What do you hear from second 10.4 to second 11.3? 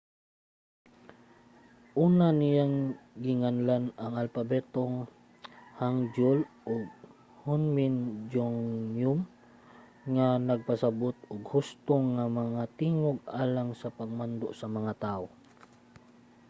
nagpasabut